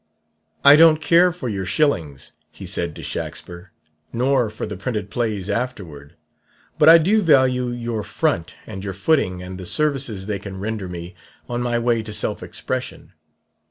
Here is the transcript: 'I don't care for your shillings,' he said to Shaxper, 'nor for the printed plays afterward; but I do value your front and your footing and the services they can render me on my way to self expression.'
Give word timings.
'I 0.65 0.77
don't 0.77 0.97
care 0.99 1.31
for 1.31 1.47
your 1.47 1.63
shillings,' 1.63 2.31
he 2.51 2.65
said 2.65 2.95
to 2.95 3.03
Shaxper, 3.03 3.67
'nor 4.11 4.49
for 4.49 4.65
the 4.65 4.75
printed 4.75 5.11
plays 5.11 5.47
afterward; 5.47 6.15
but 6.79 6.89
I 6.89 6.97
do 6.97 7.21
value 7.21 7.67
your 7.67 8.01
front 8.01 8.55
and 8.65 8.83
your 8.83 8.93
footing 8.93 9.43
and 9.43 9.59
the 9.59 9.65
services 9.67 10.25
they 10.25 10.39
can 10.39 10.59
render 10.59 10.89
me 10.89 11.13
on 11.47 11.61
my 11.61 11.77
way 11.77 12.01
to 12.01 12.13
self 12.13 12.41
expression.' 12.41 13.13